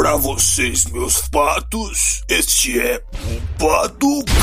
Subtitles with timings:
[0.00, 4.34] Pra vocês, meus patos, este é o Paducast.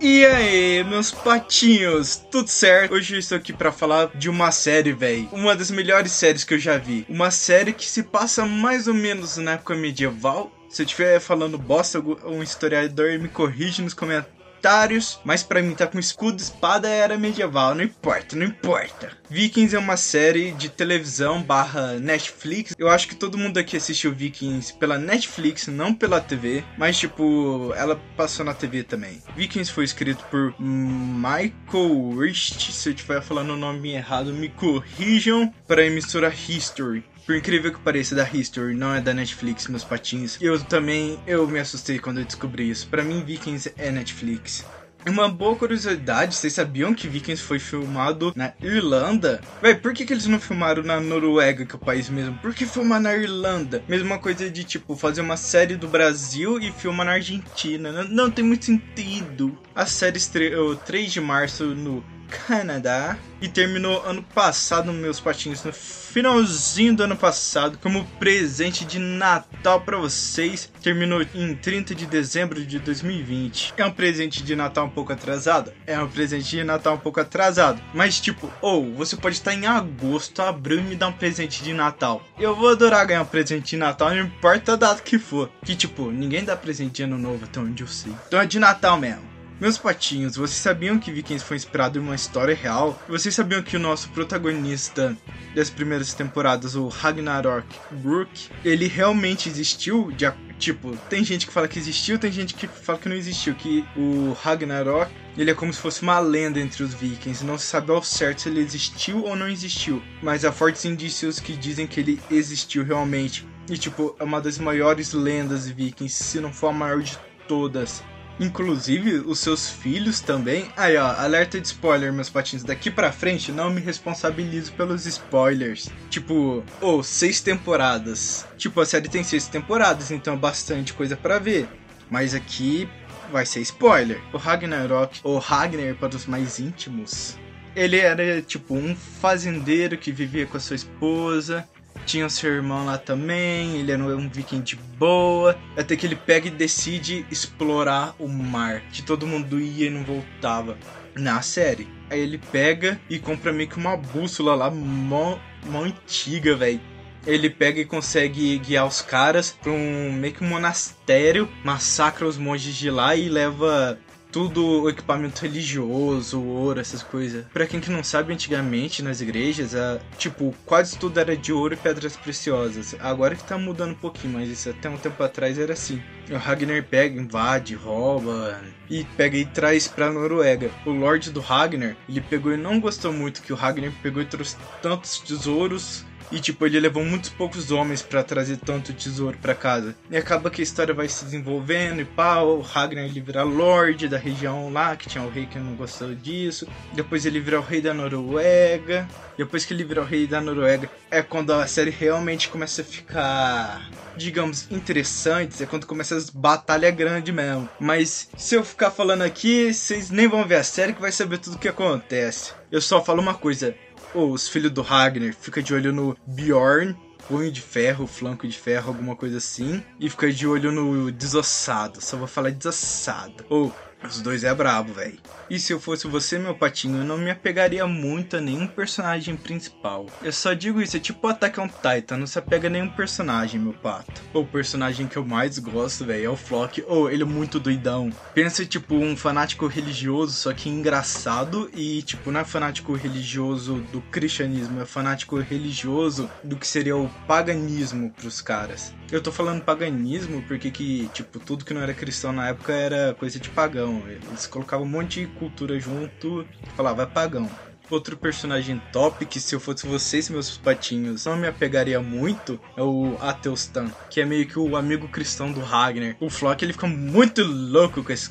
[0.00, 2.94] E aí, meus patinhos, tudo certo?
[2.94, 5.28] Hoje eu estou aqui para falar de uma série, velho.
[5.32, 7.04] Uma das melhores séries que eu já vi.
[7.08, 10.52] Uma série que se passa mais ou menos na época medieval.
[10.70, 15.74] Se eu estiver falando bosta, um historiador me corrige nos comentários comentários, mas para mim
[15.74, 19.12] tá com escudo espada era medieval, não importa, não importa.
[19.28, 22.74] Vikings é uma série de televisão barra Netflix.
[22.78, 27.72] Eu acho que todo mundo aqui assistiu Vikings pela Netflix, não pela TV, mas tipo,
[27.76, 29.22] ela passou na TV também.
[29.36, 35.52] Vikings foi escrito por Michael Rist, se eu estiver falando o nome errado, me corrijam,
[35.66, 37.04] para a emissora History.
[37.26, 40.36] Por incrível que pareça, da History, não é da Netflix, meus patinhos.
[40.40, 42.86] Eu também, eu me assustei quando eu descobri isso.
[42.88, 44.64] Para mim, Vikings é Netflix.
[45.06, 49.40] Uma boa curiosidade, vocês sabiam que Vikings foi filmado na Irlanda?
[49.60, 52.38] Véi, por que, que eles não filmaram na Noruega, que é o país mesmo?
[52.38, 53.82] Por que filmar na Irlanda?
[53.86, 57.92] Mesma coisa de, tipo, fazer uma série do Brasil e filmar na Argentina.
[57.92, 59.58] Não, não tem muito sentido.
[59.74, 65.72] A série estreou 3 de março no Canadá e terminou ano passado, meus patinhos, no
[65.72, 70.70] finalzinho do ano passado, como presente de Natal para vocês.
[70.82, 73.74] Terminou em 30 de dezembro de 2020.
[73.76, 75.72] É um presente de Natal um pouco atrasado?
[75.86, 77.82] É um presente de Natal um pouco atrasado.
[77.92, 81.62] Mas, tipo, ou oh, você pode estar em agosto, abril e me dar um presente
[81.62, 82.22] de Natal.
[82.38, 85.50] Eu vou adorar ganhar um presente de Natal, não importa a data que for.
[85.64, 88.14] Que, tipo, ninguém dá presente de ano novo, até onde eu sei.
[88.26, 89.33] Então é de Natal mesmo.
[89.60, 93.00] Meus patinhos, vocês sabiam que Vikings foi inspirado em uma história real?
[93.08, 95.16] Vocês sabiam que o nosso protagonista
[95.54, 100.10] das primeiras temporadas, o Ragnarok Brook, ele realmente existiu?
[100.10, 100.26] De,
[100.58, 103.84] tipo, tem gente que fala que existiu, tem gente que fala que não existiu, que
[103.96, 107.44] o Ragnarok ele é como se fosse uma lenda entre os vikings.
[107.44, 110.02] Não se sabe ao certo se ele existiu ou não existiu.
[110.20, 113.46] Mas há fortes indícios que dizem que ele existiu realmente.
[113.68, 117.18] E, tipo, é uma das maiores lendas vikings, se não for a maior de
[117.48, 118.02] todas.
[118.38, 120.66] Inclusive, os seus filhos também.
[120.76, 122.64] Aí, ó, alerta de spoiler, meus patinhos.
[122.64, 125.88] Daqui pra frente, não me responsabilizo pelos spoilers.
[126.10, 128.46] Tipo, ou oh, seis temporadas.
[128.56, 131.68] Tipo, a série tem seis temporadas, então é bastante coisa para ver.
[132.10, 132.88] Mas aqui
[133.30, 134.20] vai ser spoiler.
[134.32, 137.38] O Ragnarok, ou Ragnar para os mais íntimos,
[137.74, 141.68] ele era tipo um fazendeiro que vivia com a sua esposa
[142.04, 145.56] tinha seu irmão lá também, ele era um viking de boa.
[145.76, 150.04] Até que ele pega e decide explorar o mar, que todo mundo ia e não
[150.04, 150.76] voltava
[151.14, 151.88] na série.
[152.10, 156.80] Aí ele pega e compra meio que uma bússola lá, mó, mó antiga, velho.
[157.26, 162.36] Ele pega e consegue guiar os caras pra um meio que um monastério, massacra os
[162.36, 163.98] monges de lá e leva
[164.34, 167.46] tudo equipamento religioso, ouro, essas coisas.
[167.52, 171.74] Para quem que não sabe, antigamente nas igrejas, a, tipo, quase tudo era de ouro
[171.74, 172.96] e pedras preciosas.
[172.98, 176.02] Agora que tá mudando um pouquinho, mas isso até um tempo atrás era assim.
[176.28, 180.68] O Ragnar pega, invade, rouba e pega e traz pra Noruega.
[180.84, 184.26] O Lorde do Ragnar, ele pegou e não gostou muito que o Ragnar pegou e
[184.26, 189.54] trouxe tantos tesouros e tipo, ele levou muitos poucos homens para trazer tanto tesouro para
[189.54, 189.94] casa.
[190.10, 194.08] E acaba que a história vai se desenvolvendo e pá, o Ragnar ele vira lord
[194.08, 196.66] da região lá, que tinha o rei que não gostou disso.
[196.92, 199.08] Depois ele vira o rei da Noruega.
[199.36, 202.84] Depois que ele vira o rei da Noruega, é quando a série realmente começa a
[202.84, 205.62] ficar, digamos, interessante.
[205.62, 207.68] É quando começa as batalhas grandes mesmo.
[207.80, 211.38] Mas se eu ficar falando aqui, vocês nem vão ver a série que vai saber
[211.38, 212.52] tudo o que acontece.
[212.70, 213.74] Eu só falo uma coisa:
[214.14, 216.96] os filhos do Ragnar, fica de olho no Bjorn,
[217.28, 219.82] punho de ferro, flanco de ferro, alguma coisa assim.
[219.98, 223.44] E fica de olho no desossado, só vou falar desossado.
[223.48, 223.74] Ou
[224.06, 225.18] os dois é brabo, velho.
[225.48, 229.36] E se eu fosse você, meu patinho, eu não me apegaria muito a nenhum personagem
[229.36, 230.06] principal.
[230.22, 233.60] Eu só digo isso, é tipo Attack on Titan, não se apega a nenhum personagem,
[233.60, 234.22] meu pato.
[234.32, 236.82] O personagem que eu mais gosto, velho, é o Flock.
[236.86, 238.10] Ou oh, ele é muito doidão.
[238.34, 241.70] Pensa, tipo, um fanático religioso, só que engraçado.
[241.74, 247.08] E, tipo, não é fanático religioso do cristianismo, é fanático religioso do que seria o
[247.26, 248.92] paganismo pros caras.
[249.14, 253.14] Eu tô falando paganismo porque que, tipo, tudo que não era cristão na época era
[253.14, 254.02] coisa de pagão.
[254.08, 257.48] Eles colocavam um monte de cultura junto e falavam, é pagão.
[257.88, 262.82] Outro personagem top que se eu fosse vocês, meus patinhos, não me apegaria muito é
[262.82, 266.16] o Ateustan, que é meio que o amigo cristão do Ragnar.
[266.18, 268.30] O Flock ele fica muito louco com esse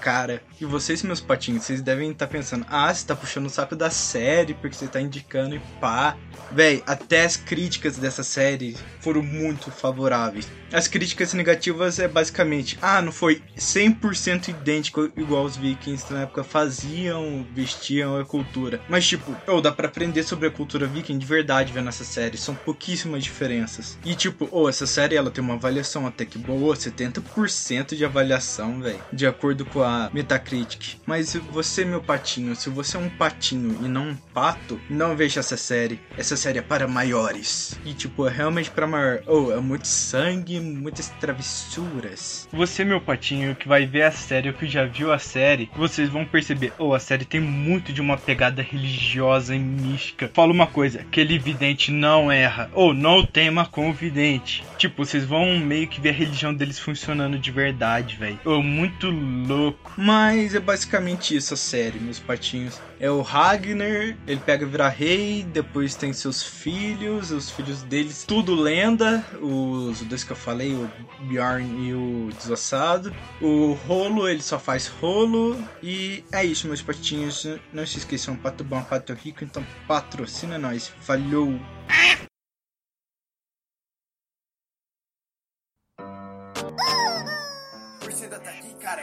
[0.00, 0.42] cara.
[0.64, 3.90] E vocês, meus patinhos, vocês devem estar pensando, ah, você tá puxando o saco da
[3.90, 6.16] série porque você tá indicando e pá.
[6.50, 10.48] Véi, até as críticas dessa série foram muito favoráveis.
[10.72, 16.42] As críticas negativas é basicamente, ah, não foi 100% idêntico igual os vikings na época
[16.42, 18.80] faziam, vestiam a cultura.
[18.88, 22.38] Mas tipo, oh, dá para aprender sobre a cultura viking de verdade vendo essa série,
[22.38, 23.98] são pouquíssimas diferenças.
[24.04, 28.80] E tipo, oh, essa série ela tem uma avaliação até que boa, 70% de avaliação,
[28.80, 30.53] velho, de acordo com a Metacritic.
[31.06, 35.16] Mas se você, meu patinho, se você é um patinho e não um pato, não
[35.16, 36.00] veja essa série.
[36.16, 37.78] Essa série é para maiores.
[37.84, 39.22] E tipo, é realmente para maior.
[39.26, 42.48] Oh, é muito sangue, muitas travessuras.
[42.52, 46.08] Você, meu patinho, que vai ver a série ou que já viu a série, vocês
[46.08, 50.30] vão perceber, oh, a série tem muito de uma pegada religiosa e mística.
[50.32, 54.64] Fala uma coisa, aquele vidente não erra, ou não tema com o vidente.
[54.78, 58.38] Tipo, vocês vão meio que ver a religião deles funcionando de verdade, velho.
[58.44, 59.92] Oh, muito louco.
[59.96, 62.80] Mas é basicamente isso a série, meus patinhos.
[62.98, 68.54] É o Ragnar, ele pega virar rei, depois tem seus filhos, os filhos deles, tudo
[68.54, 70.90] lenda, os dois que eu falei, o
[71.28, 73.14] Bjorn e o Desossado.
[73.40, 75.56] O Rolo, ele só faz rolo.
[75.82, 77.46] E é isso, meus patinhos.
[77.72, 80.92] Não se esqueçam, pato bom, pato rico, então patrocina nós.
[81.00, 81.60] Falhou!
[88.00, 89.02] Torcida tá aqui, cara.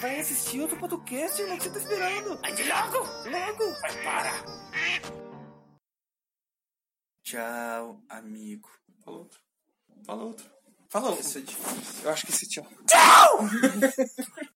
[0.00, 1.56] Vai assistir outro podcast, irmão.
[1.56, 2.40] O que você tá esperando?
[2.40, 2.98] Vai de logo.
[2.98, 3.80] Logo.
[3.80, 4.30] Vai, para.
[7.24, 8.68] Tchau, amigo.
[9.04, 9.40] Fala outro.
[10.04, 10.50] Fala outro.
[10.88, 11.24] Fala outro.
[11.24, 12.04] Isso é difícil.
[12.04, 12.66] Eu acho que esse tchau.
[12.86, 13.38] Tchau!